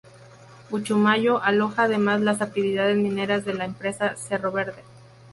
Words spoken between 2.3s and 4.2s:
actividades mineras de la empresa